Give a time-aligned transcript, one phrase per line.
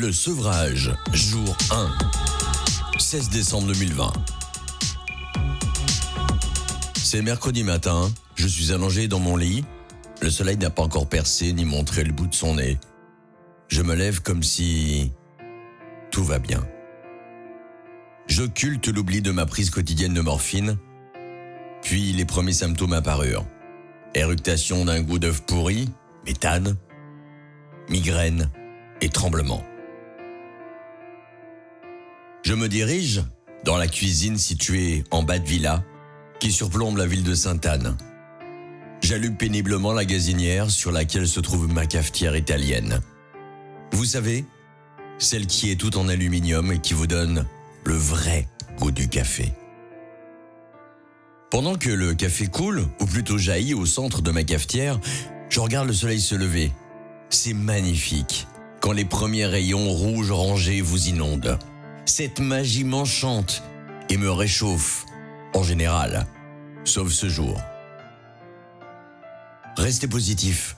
[0.00, 1.90] Le sevrage, jour 1.
[2.98, 4.10] 16 décembre 2020.
[6.96, 9.62] C'est mercredi matin, je suis allongé dans mon lit.
[10.22, 12.78] Le soleil n'a pas encore percé ni montré le bout de son nez.
[13.68, 15.12] Je me lève comme si
[16.10, 16.66] tout va bien.
[18.26, 20.78] J'occulte l'oubli de ma prise quotidienne de morphine.
[21.82, 23.44] Puis les premiers symptômes apparurent.
[24.14, 25.90] Éructation d'un goût d'œuf pourri,
[26.24, 26.74] méthane,
[27.90, 28.48] migraine
[29.02, 29.62] et tremblement.
[32.50, 33.22] Je me dirige
[33.64, 35.84] dans la cuisine située en bas de villa
[36.40, 37.96] qui surplombe la ville de Sainte-Anne.
[39.02, 43.02] J'allume péniblement la gazinière sur laquelle se trouve ma cafetière italienne.
[43.92, 44.44] Vous savez,
[45.20, 47.46] celle qui est toute en aluminium et qui vous donne
[47.84, 48.48] le vrai
[48.80, 49.52] goût du café.
[51.52, 54.98] Pendant que le café coule, ou plutôt jaillit au centre de ma cafetière,
[55.50, 56.72] je regarde le soleil se lever.
[57.28, 58.48] C'est magnifique
[58.80, 61.56] quand les premiers rayons rouges orangés vous inondent.
[62.10, 63.62] Cette magie m'enchante
[64.08, 65.06] et me réchauffe,
[65.54, 66.26] en général,
[66.82, 67.56] sauf ce jour.
[69.76, 70.76] Restez positif,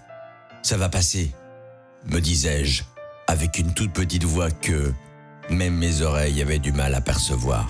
[0.63, 1.33] ça va passer,
[2.05, 2.83] me disais-je,
[3.29, 4.93] avec une toute petite voix que
[5.49, 7.67] même mes oreilles avaient du mal à percevoir.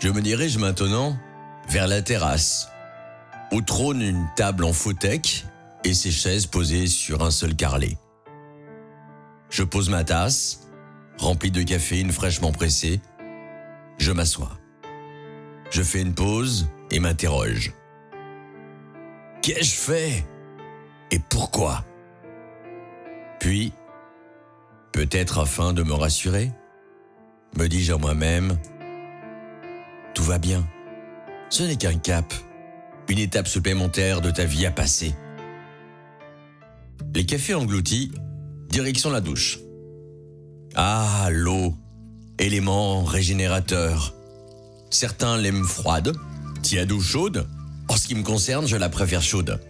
[0.00, 1.18] Je me dirige maintenant
[1.68, 2.70] vers la terrasse,
[3.52, 5.20] où trône une table en fauteuil
[5.84, 7.98] et ses chaises posées sur un seul carrelet.
[9.50, 10.63] Je pose ma tasse,
[11.18, 13.00] remplie de caféine fraîchement pressée.
[13.98, 14.58] Je m'assois.
[15.70, 17.72] Je fais une pause et m'interroge.
[19.42, 20.24] Qu'ai-je fait?
[21.10, 21.84] Et pourquoi?
[23.40, 23.72] Puis,
[24.92, 26.50] peut-être afin de me rassurer,
[27.58, 28.58] me dis-je à moi-même,
[30.14, 30.66] tout va bien.
[31.50, 32.32] Ce n'est qu'un cap,
[33.08, 35.14] une étape supplémentaire de ta vie à passer.
[37.14, 38.12] Les cafés engloutis,
[38.70, 39.58] direction la douche.
[40.76, 41.72] Ah, l'eau,
[42.40, 44.12] élément régénérateur.
[44.90, 46.16] Certains l'aiment froide,
[46.62, 47.46] tiède ou chaude.
[47.88, 49.60] En ce qui me concerne, je la préfère chaude.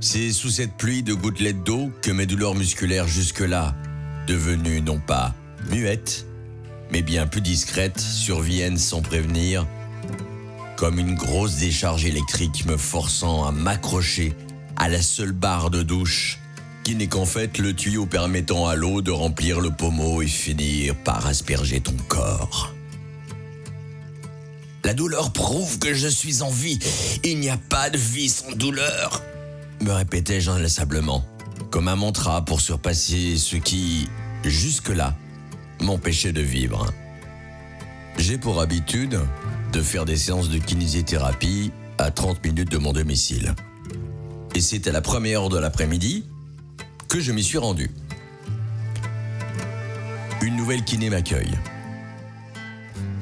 [0.00, 3.74] C'est sous cette pluie de gouttelettes d'eau que mes douleurs musculaires jusque-là,
[4.28, 5.34] devenues non pas
[5.68, 6.24] muettes,
[6.92, 9.66] mais bien plus discrètes, surviennent sans prévenir,
[10.76, 14.32] comme une grosse décharge électrique me forçant à m'accrocher
[14.76, 16.38] à la seule barre de douche,
[16.94, 21.26] n'est qu'en fait le tuyau permettant à l'eau de remplir le pommeau et finir par
[21.26, 22.74] asperger ton corps.
[24.84, 26.78] La douleur prouve que je suis en vie.
[27.24, 29.22] Il n'y a pas de vie sans douleur,
[29.82, 31.24] me répétais-je inlassablement,
[31.70, 34.08] comme un mantra pour surpasser ce qui,
[34.44, 35.14] jusque-là,
[35.82, 36.92] m'empêchait de vivre.
[38.16, 39.20] J'ai pour habitude
[39.72, 43.54] de faire des séances de kinésithérapie à 30 minutes de mon domicile.
[44.54, 46.24] Et c'est à la première heure de l'après-midi
[47.08, 47.90] que je m'y suis rendu.
[50.42, 51.58] Une nouvelle kiné m'accueille.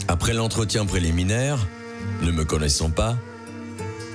[0.08, 1.66] Après l'entretien préliminaire,
[2.22, 3.16] ne me connaissant pas,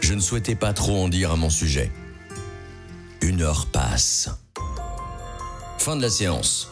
[0.02, 1.92] je ne souhaitais pas trop en dire à mon sujet.
[3.22, 4.30] Une heure passe.
[5.78, 6.70] Fin de la séance.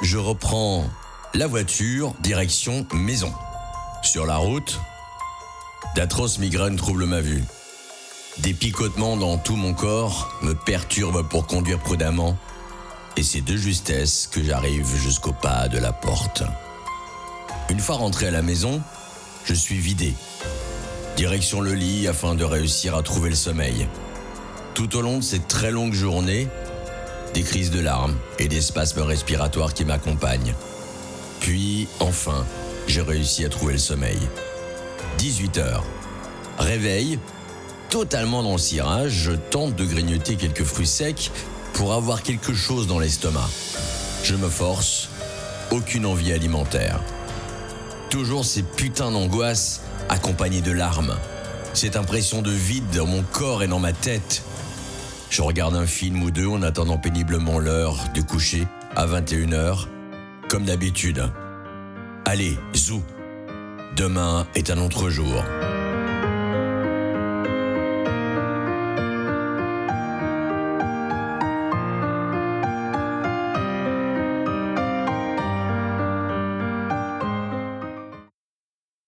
[0.00, 0.88] Je reprends
[1.34, 3.32] la voiture, direction maison.
[4.02, 4.80] Sur la route,
[5.96, 7.42] d'atroces migraines troublent ma vue.
[8.38, 12.36] Des picotements dans tout mon corps me perturbent pour conduire prudemment,
[13.16, 16.42] et c'est de justesse que j'arrive jusqu'au pas de la porte.
[17.68, 18.80] Une fois rentré à la maison,
[19.44, 20.14] je suis vidé.
[21.16, 23.86] Direction le lit afin de réussir à trouver le sommeil.
[24.72, 26.48] Tout au long de cette très longue journée,
[27.34, 30.54] des crises de larmes et des spasmes respiratoires qui m'accompagnent.
[31.40, 32.46] Puis, enfin,
[32.86, 34.18] j'ai réussi à trouver le sommeil.
[35.18, 35.84] 18 heures.
[36.58, 37.18] Réveil,
[37.92, 41.30] totalement dans le cirage, je tente de grignoter quelques fruits secs
[41.74, 43.46] pour avoir quelque chose dans l'estomac.
[44.24, 45.10] Je me force,
[45.70, 47.00] aucune envie alimentaire.
[48.08, 51.14] Toujours ces putains d'angoisses accompagnées de larmes.
[51.74, 54.42] Cette impression de vide dans mon corps et dans ma tête.
[55.28, 59.86] Je regarde un film ou deux en attendant péniblement l'heure du coucher à 21h,
[60.48, 61.30] comme d'habitude.
[62.24, 63.02] Allez, zou.
[63.96, 65.44] Demain est un autre jour.